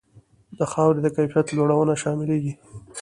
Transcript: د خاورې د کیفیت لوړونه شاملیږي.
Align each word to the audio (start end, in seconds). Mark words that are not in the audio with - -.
د 0.57 0.59
خاورې 0.71 0.99
د 1.03 1.07
کیفیت 1.17 1.47
لوړونه 1.57 1.93
شاملیږي. 2.01 2.53